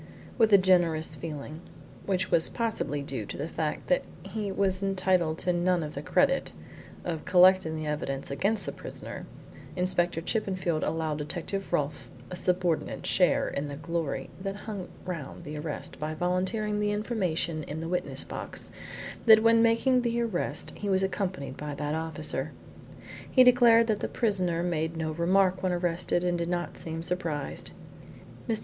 With 0.39 0.51
a 0.51 0.57
generous 0.57 1.15
feeling, 1.15 1.61
which 2.07 2.31
was 2.31 2.49
possibly 2.49 3.03
due 3.03 3.23
to 3.27 3.37
the 3.37 3.47
fact 3.47 3.85
that 3.85 4.03
he 4.23 4.51
was 4.51 4.81
entitled 4.81 5.37
to 5.37 5.53
none 5.53 5.83
of 5.83 5.93
the 5.93 6.01
credit 6.01 6.51
of 7.03 7.23
collecting 7.23 7.75
the 7.75 7.85
evidence 7.85 8.31
against 8.31 8.65
the 8.65 8.71
prisoner, 8.71 9.27
Inspector 9.75 10.19
Chippenfield 10.21 10.81
allowed 10.83 11.19
Detective 11.19 11.71
Rolfe 11.71 12.09
a 12.31 12.35
subordinate 12.35 13.05
share 13.05 13.47
in 13.47 13.67
the 13.67 13.75
glory 13.75 14.31
that 14.41 14.55
hung 14.65 14.87
round 15.05 15.43
the 15.43 15.55
arrest 15.55 15.99
by 15.99 16.15
volunteering 16.15 16.79
the 16.79 16.89
information 16.91 17.61
in 17.61 17.79
the 17.79 17.87
witness 17.87 18.23
box 18.23 18.71
that 19.27 19.43
when 19.43 19.61
making 19.61 20.01
the 20.01 20.19
arrest 20.19 20.71
he 20.75 20.89
was 20.89 21.03
accompanied 21.03 21.57
by 21.57 21.75
that 21.75 21.93
officer. 21.93 22.53
He 23.29 23.43
declared 23.43 23.85
that 23.85 23.99
the 23.99 24.07
prisoner 24.07 24.63
made 24.63 24.97
no 24.97 25.11
remark 25.11 25.61
when 25.61 25.71
arrested 25.71 26.23
and 26.23 26.39
did 26.39 26.49
not 26.49 26.75
seem 26.75 27.03
surprised. 27.03 27.69
Mr. 28.49 28.59